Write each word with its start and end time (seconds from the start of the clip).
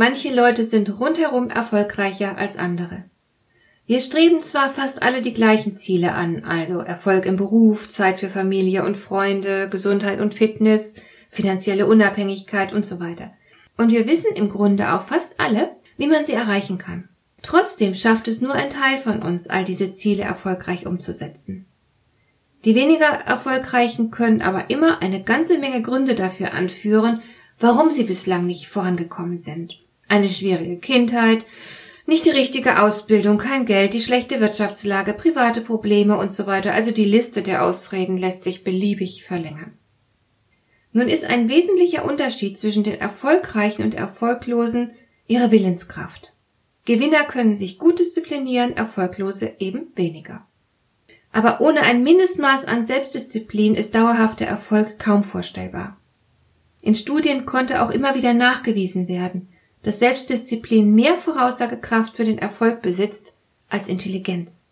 Manche 0.00 0.32
Leute 0.32 0.62
sind 0.62 1.00
rundherum 1.00 1.50
erfolgreicher 1.50 2.38
als 2.38 2.56
andere. 2.56 3.02
Wir 3.84 3.98
streben 3.98 4.42
zwar 4.42 4.70
fast 4.70 5.02
alle 5.02 5.22
die 5.22 5.34
gleichen 5.34 5.74
Ziele 5.74 6.12
an, 6.12 6.44
also 6.44 6.78
Erfolg 6.78 7.26
im 7.26 7.34
Beruf, 7.34 7.88
Zeit 7.88 8.20
für 8.20 8.28
Familie 8.28 8.84
und 8.84 8.96
Freunde, 8.96 9.68
Gesundheit 9.68 10.20
und 10.20 10.34
Fitness, 10.34 10.94
finanzielle 11.28 11.88
Unabhängigkeit 11.88 12.72
und 12.72 12.86
so 12.86 13.00
weiter. 13.00 13.32
Und 13.76 13.90
wir 13.90 14.06
wissen 14.06 14.36
im 14.36 14.48
Grunde 14.48 14.92
auch 14.92 15.02
fast 15.02 15.40
alle, 15.40 15.74
wie 15.96 16.06
man 16.06 16.24
sie 16.24 16.34
erreichen 16.34 16.78
kann. 16.78 17.08
Trotzdem 17.42 17.96
schafft 17.96 18.28
es 18.28 18.40
nur 18.40 18.54
ein 18.54 18.70
Teil 18.70 18.98
von 18.98 19.20
uns, 19.20 19.48
all 19.48 19.64
diese 19.64 19.90
Ziele 19.90 20.22
erfolgreich 20.22 20.86
umzusetzen. 20.86 21.66
Die 22.64 22.76
weniger 22.76 23.08
Erfolgreichen 23.26 24.12
können 24.12 24.42
aber 24.42 24.70
immer 24.70 25.02
eine 25.02 25.24
ganze 25.24 25.58
Menge 25.58 25.82
Gründe 25.82 26.14
dafür 26.14 26.54
anführen, 26.54 27.20
warum 27.58 27.90
sie 27.90 28.04
bislang 28.04 28.46
nicht 28.46 28.68
vorangekommen 28.68 29.40
sind. 29.40 29.80
Eine 30.08 30.28
schwierige 30.28 30.78
Kindheit, 30.78 31.44
nicht 32.06 32.24
die 32.24 32.30
richtige 32.30 32.80
Ausbildung, 32.80 33.36
kein 33.36 33.66
Geld, 33.66 33.92
die 33.92 34.00
schlechte 34.00 34.40
Wirtschaftslage, 34.40 35.12
private 35.12 35.60
Probleme 35.60 36.16
und 36.16 36.32
so 36.32 36.46
weiter. 36.46 36.72
Also 36.72 36.90
die 36.90 37.04
Liste 37.04 37.42
der 37.42 37.62
Ausreden 37.62 38.16
lässt 38.16 38.44
sich 38.44 38.64
beliebig 38.64 39.24
verlängern. 39.24 39.76
Nun 40.92 41.08
ist 41.08 41.26
ein 41.26 41.50
wesentlicher 41.50 42.06
Unterschied 42.06 42.56
zwischen 42.56 42.82
den 42.82 42.98
Erfolgreichen 42.98 43.82
und 43.82 43.94
Erfolglosen 43.94 44.92
ihre 45.26 45.50
Willenskraft. 45.50 46.34
Gewinner 46.86 47.24
können 47.24 47.54
sich 47.54 47.78
gut 47.78 47.98
disziplinieren, 47.98 48.74
Erfolglose 48.74 49.56
eben 49.58 49.88
weniger. 49.94 50.46
Aber 51.30 51.60
ohne 51.60 51.82
ein 51.82 52.02
Mindestmaß 52.02 52.64
an 52.64 52.82
Selbstdisziplin 52.82 53.74
ist 53.74 53.94
dauerhafter 53.94 54.46
Erfolg 54.46 54.98
kaum 54.98 55.22
vorstellbar. 55.22 55.98
In 56.80 56.94
Studien 56.94 57.44
konnte 57.44 57.82
auch 57.82 57.90
immer 57.90 58.14
wieder 58.14 58.32
nachgewiesen 58.32 59.08
werden, 59.08 59.48
dass 59.82 60.00
Selbstdisziplin 60.00 60.94
mehr 60.94 61.14
Voraussagekraft 61.14 62.16
für 62.16 62.24
den 62.24 62.38
Erfolg 62.38 62.82
besitzt 62.82 63.32
als 63.68 63.88
Intelligenz. 63.88 64.68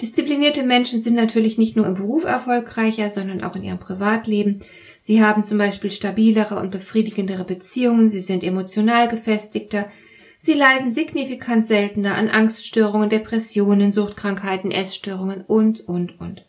Disziplinierte 0.00 0.62
Menschen 0.62 0.98
sind 0.98 1.16
natürlich 1.16 1.58
nicht 1.58 1.74
nur 1.74 1.86
im 1.86 1.94
Beruf 1.94 2.24
erfolgreicher, 2.24 3.10
sondern 3.10 3.42
auch 3.42 3.56
in 3.56 3.64
ihrem 3.64 3.80
Privatleben. 3.80 4.60
Sie 5.00 5.22
haben 5.22 5.42
zum 5.42 5.58
Beispiel 5.58 5.90
stabilere 5.90 6.56
und 6.56 6.70
befriedigendere 6.70 7.44
Beziehungen, 7.44 8.08
sie 8.08 8.20
sind 8.20 8.44
emotional 8.44 9.08
gefestigter, 9.08 9.90
sie 10.38 10.54
leiden 10.54 10.92
signifikant 10.92 11.64
seltener 11.64 12.14
an 12.14 12.28
Angststörungen, 12.28 13.08
Depressionen, 13.08 13.90
Suchtkrankheiten, 13.90 14.70
Essstörungen 14.70 15.42
und, 15.42 15.80
und, 15.80 16.20
und. 16.20 16.46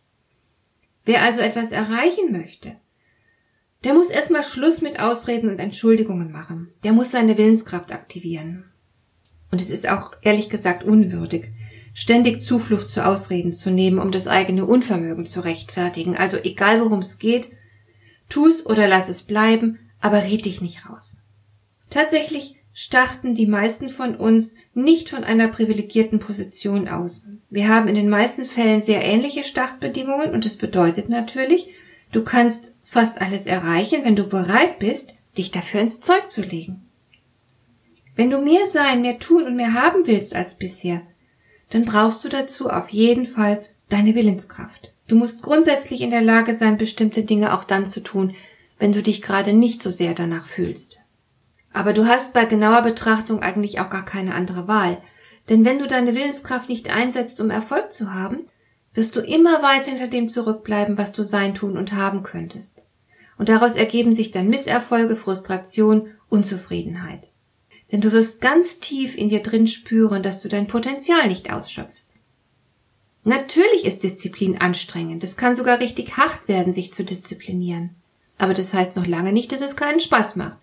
Wer 1.06 1.24
also 1.24 1.42
etwas 1.42 1.72
erreichen 1.72 2.32
möchte, 2.32 2.76
der 3.84 3.94
muss 3.94 4.10
erstmal 4.10 4.44
Schluss 4.44 4.82
mit 4.82 5.00
Ausreden 5.00 5.50
und 5.50 5.60
Entschuldigungen 5.60 6.32
machen. 6.32 6.70
Der 6.84 6.94
muss 6.94 7.12
seine 7.12 7.38
Willenskraft 7.38 7.94
aktivieren. 7.94 8.66
Und 9.52 9.62
es 9.62 9.70
ist 9.70 9.90
auch 9.90 10.12
ehrlich 10.22 10.50
gesagt 10.50 10.84
unwürdig, 10.84 11.48
ständig 11.94 12.42
Zuflucht 12.42 12.90
zu 12.90 13.06
Ausreden 13.06 13.52
zu 13.54 13.72
nehmen, 13.72 14.00
um 14.00 14.12
das 14.12 14.28
eigene 14.28 14.66
Unvermögen 14.66 15.26
zu 15.26 15.40
rechtfertigen. 15.40 16.16
Also 16.16 16.38
egal 16.38 16.82
worum 16.82 17.00
es 17.00 17.20
geht, 17.20 17.50
tu's 18.28 18.66
oder 18.66 18.88
lass 18.88 19.10
es 19.10 19.24
bleiben, 19.24 19.80
aber 20.02 20.24
red 20.24 20.46
dich 20.46 20.62
nicht 20.62 20.90
raus. 20.90 21.24
Tatsächlich 21.90 22.56
starten 22.74 23.34
die 23.34 23.48
meisten 23.48 23.90
von 23.90 24.16
uns 24.16 24.56
nicht 24.74 25.10
von 25.10 25.24
einer 25.24 25.48
privilegierten 25.48 26.20
Position 26.20 26.88
aus. 26.88 27.28
Wir 27.50 27.68
haben 27.68 27.88
in 27.88 27.96
den 27.96 28.10
meisten 28.10 28.46
Fällen 28.46 28.82
sehr 28.82 29.04
ähnliche 29.04 29.44
Startbedingungen 29.44 30.32
und 30.32 30.46
das 30.46 30.58
bedeutet 30.58 31.10
natürlich, 31.10 31.66
Du 32.12 32.24
kannst 32.24 32.76
fast 32.84 33.22
alles 33.22 33.46
erreichen, 33.46 34.04
wenn 34.04 34.16
du 34.16 34.28
bereit 34.28 34.80
bist, 34.80 35.14
dich 35.38 35.52
dafür 35.52 35.82
ins 35.82 36.00
Zeug 36.00 36.32
zu 36.32 36.42
legen. 36.42 36.86
Wenn 38.16 38.30
du 38.30 38.40
mehr 38.40 38.66
sein, 38.66 39.02
mehr 39.02 39.20
tun 39.20 39.44
und 39.44 39.56
mehr 39.56 39.74
haben 39.74 40.08
willst 40.08 40.36
als 40.36 40.56
bisher, 40.56 41.02
dann 41.70 41.86
brauchst 41.86 42.24
du 42.24 42.30
dazu 42.30 42.70
auf 42.70 42.90
jeden 42.90 43.26
Fall 43.26 43.64
deine 43.90 44.16
Willenskraft. 44.16 44.94
Du 45.08 45.16
musst 45.16 45.42
grundsätzlich 45.42 46.02
in 46.02 46.10
der 46.10 46.22
Lage 46.22 46.54
sein, 46.54 46.78
bestimmte 46.78 47.24
Dinge 47.24 47.58
auch 47.58 47.64
dann 47.64 47.86
zu 47.86 48.02
tun, 48.02 48.36
wenn 48.78 48.92
du 48.92 49.02
dich 49.02 49.22
gerade 49.22 49.54
nicht 49.54 49.84
so 49.84 49.92
sehr 49.92 50.14
danach 50.14 50.46
fühlst. 50.46 51.00
Aber 51.74 51.94
du 51.94 52.08
hast 52.08 52.34
bei 52.34 52.46
genauer 52.46 52.82
Betrachtung 52.82 53.42
eigentlich 53.42 53.80
auch 53.80 53.90
gar 53.90 54.06
keine 54.06 54.34
andere 54.34 54.68
Wahl. 54.68 54.98
Denn 55.50 55.66
wenn 55.66 55.80
du 55.80 55.88
deine 55.88 56.16
Willenskraft 56.16 56.70
nicht 56.70 56.90
einsetzt, 56.90 57.40
um 57.42 57.50
Erfolg 57.50 57.92
zu 57.92 58.14
haben, 58.14 58.40
wirst 59.00 59.16
du 59.16 59.22
immer 59.22 59.64
weiter 59.64 59.92
hinter 59.92 60.08
dem 60.08 60.28
zurückbleiben, 60.28 60.98
was 60.98 61.14
du 61.14 61.24
sein, 61.24 61.56
tun 61.56 61.78
und 61.78 61.94
haben 61.94 62.22
könntest. 62.22 62.86
Und 63.38 63.48
daraus 63.48 63.76
ergeben 63.76 64.14
sich 64.14 64.32
dann 64.32 64.50
Misserfolge, 64.50 65.16
Frustration, 65.16 66.10
Unzufriedenheit. 66.28 67.30
Denn 67.94 68.02
du 68.02 68.12
wirst 68.12 68.42
ganz 68.42 68.80
tief 68.80 69.18
in 69.18 69.30
dir 69.30 69.42
drin 69.42 69.68
spüren, 69.68 70.22
dass 70.22 70.42
du 70.42 70.50
dein 70.50 70.68
Potenzial 70.68 71.30
nicht 71.30 71.52
ausschöpfst. 71.52 72.16
Natürlich 73.24 73.86
ist 73.86 74.04
Disziplin 74.04 74.58
anstrengend. 74.58 75.24
Es 75.24 75.38
kann 75.38 75.56
sogar 75.56 75.80
richtig 75.80 76.18
hart 76.18 76.50
werden, 76.50 76.74
sich 76.74 76.94
zu 76.94 77.06
disziplinieren. 77.06 77.92
Aber 78.38 78.54
das 78.54 78.74
heißt 78.74 78.98
noch 78.98 79.08
lange 79.08 79.32
nicht, 79.32 79.54
dass 79.54 79.62
es 79.62 79.78
keinen 79.78 80.02
Spaß 80.02 80.36
macht. 80.36 80.60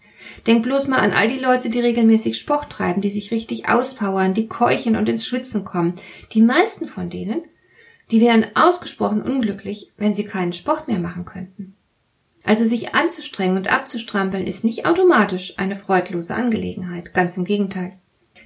Denk 0.47 0.63
bloß 0.63 0.89
mal 0.89 0.99
an 0.99 1.13
all 1.13 1.29
die 1.29 1.39
Leute, 1.39 1.71
die 1.71 1.81
regelmäßig 1.81 2.37
Sport 2.37 2.69
treiben, 2.71 3.01
die 3.01 3.11
sich 3.11 3.31
richtig 3.31 3.71
auspowern, 3.71 4.35
die 4.35 4.47
keuchen 4.47 4.95
und 4.95 5.09
ins 5.09 5.27
Schwitzen 5.27 5.65
kommen. 5.65 5.95
Die 6.33 6.43
meisten 6.43 6.87
von 6.87 7.09
denen 7.09 7.43
die 8.11 8.21
wären 8.21 8.47
ausgesprochen 8.55 9.23
unglücklich, 9.23 9.93
wenn 9.97 10.15
sie 10.15 10.25
keinen 10.25 10.53
Sport 10.53 10.89
mehr 10.89 11.01
machen 11.01 11.25
könnten. 11.25 11.75
Also 12.45 12.65
sich 12.65 12.95
anzustrengen 12.95 13.57
und 13.57 13.73
abzustrampeln 13.73 14.47
ist 14.47 14.65
nicht 14.65 14.87
automatisch 14.87 15.55
eine 15.59 15.75
freudlose 15.75 16.35
Angelegenheit, 16.35 17.13
ganz 17.13 17.37
im 17.37 17.45
Gegenteil. 17.45 17.99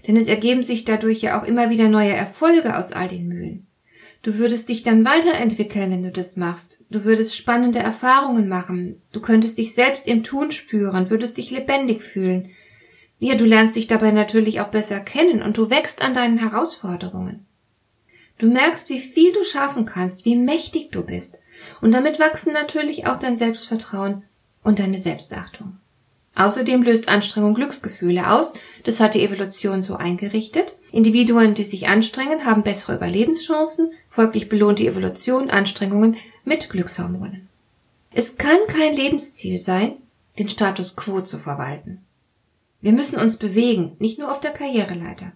Denn 0.06 0.16
es 0.16 0.26
ergeben 0.26 0.62
sich 0.62 0.84
dadurch 0.84 1.21
ja 1.21 1.38
auch 1.38 1.44
immer 1.44 1.69
wieder 1.69 1.88
neue 1.88 2.15
Erfolge 2.15 2.78
aus 2.78 2.93
all 2.93 3.09
den 3.09 3.28
Mühen. 3.28 3.66
Du 4.22 4.37
würdest 4.37 4.69
dich 4.71 4.82
dann 4.82 5.04
weiterentwickeln, 5.04 5.91
wenn 5.91 6.03
du 6.03 6.12
das 6.12 6.37
machst. 6.37 6.78
Du 6.91 7.04
würdest 7.04 7.37
spannende 7.37 7.78
Erfahrungen 7.78 8.48
machen. 8.48 9.00
Du 9.12 9.21
könntest 9.21 9.59
dich 9.59 9.75
selbst 9.75 10.06
im 10.06 10.22
Tun 10.22 10.50
spüren, 10.50 11.10
würdest 11.10 11.37
dich 11.37 11.50
lebendig 11.50 12.03
fühlen. 12.03 12.48
Ja, 13.19 13.34
du 13.34 13.44
lernst 13.44 13.77
dich 13.77 13.87
dabei 13.87 14.12
natürlich 14.12 14.60
auch 14.60 14.69
besser 14.69 15.00
kennen 15.00 15.42
und 15.42 15.59
du 15.59 15.71
wächst 15.71 16.03
an 16.03 16.15
deinen 16.15 16.38
Herausforderungen. 16.38 17.47
Du 18.40 18.48
merkst, 18.48 18.88
wie 18.88 18.98
viel 18.98 19.34
du 19.34 19.44
schaffen 19.44 19.84
kannst, 19.84 20.24
wie 20.24 20.34
mächtig 20.34 20.90
du 20.92 21.02
bist. 21.02 21.40
Und 21.82 21.92
damit 21.92 22.18
wachsen 22.18 22.54
natürlich 22.54 23.06
auch 23.06 23.18
dein 23.18 23.36
Selbstvertrauen 23.36 24.22
und 24.62 24.78
deine 24.78 24.98
Selbstachtung. 24.98 25.76
Außerdem 26.34 26.82
löst 26.82 27.10
Anstrengung 27.10 27.52
Glücksgefühle 27.52 28.32
aus. 28.32 28.54
Das 28.84 28.98
hat 28.98 29.14
die 29.14 29.22
Evolution 29.22 29.82
so 29.82 29.96
eingerichtet. 29.96 30.78
Individuen, 30.90 31.52
die 31.52 31.64
sich 31.64 31.88
anstrengen, 31.88 32.46
haben 32.46 32.62
bessere 32.62 32.96
Überlebenschancen. 32.96 33.92
Folglich 34.08 34.48
belohnt 34.48 34.78
die 34.78 34.86
Evolution 34.86 35.50
Anstrengungen 35.50 36.16
mit 36.46 36.70
Glückshormonen. 36.70 37.46
Es 38.10 38.38
kann 38.38 38.56
kein 38.68 38.94
Lebensziel 38.94 39.58
sein, 39.58 39.98
den 40.38 40.48
Status 40.48 40.96
quo 40.96 41.20
zu 41.20 41.38
verwalten. 41.38 42.06
Wir 42.80 42.92
müssen 42.92 43.18
uns 43.18 43.36
bewegen, 43.36 43.97
nicht 43.98 44.18
nur 44.18 44.30
auf 44.30 44.41
der 44.41 44.53
Karriereleiter. 44.53 45.32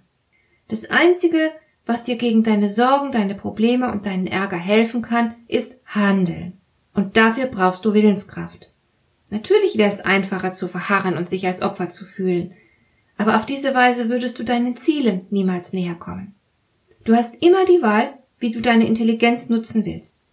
Das 0.69 0.89
einzige, 0.89 1.53
was 1.87 2.03
dir 2.03 2.17
gegen 2.17 2.43
deine 2.43 2.71
Sorgen, 2.71 3.13
deine 3.13 3.35
Probleme 3.35 3.93
und 3.93 4.07
deinen 4.07 4.27
Ärger 4.27 4.57
helfen 4.57 5.03
kann, 5.03 5.35
ist 5.49 5.79
Handeln. 5.87 6.59
Und 6.95 7.17
dafür 7.17 7.47
brauchst 7.47 7.85
du 7.85 7.93
Willenskraft. 7.93 8.73
Natürlich 9.31 9.77
wäre 9.77 9.91
es 9.91 10.01
einfacher 10.01 10.53
zu 10.53 10.69
verharren 10.69 11.17
und 11.17 11.29
sich 11.29 11.47
als 11.47 11.61
Opfer 11.61 11.91
zu 11.91 12.05
fühlen, 12.05 12.55
aber 13.17 13.37
auf 13.37 13.47
diese 13.47 13.75
Weise 13.75 14.09
würdest 14.09 14.39
du 14.39 14.45
deinen 14.45 14.77
Zielen 14.77 15.27
niemals 15.31 15.73
näher 15.73 15.95
kommen. 15.95 16.35
Du 17.05 17.15
hast 17.15 17.37
immer 17.45 17.65
die 17.65 17.83
Wahl, 17.83 18.15
wie 18.39 18.51
du 18.51 18.61
deine 18.61 18.87
Intelligenz 18.87 19.49
nutzen 19.49 19.85
willst. 19.85 20.27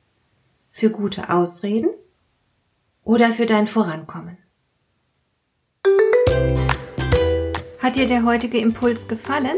Für 0.71 0.89
gute 0.89 1.29
Ausreden 1.29 1.89
oder 3.03 3.31
für 3.31 3.45
dein 3.45 3.67
Vorankommen. 3.67 4.37
Hat 7.79 7.95
dir 7.95 8.07
der 8.07 8.23
heutige 8.23 8.59
Impuls 8.59 9.07
gefallen? 9.07 9.57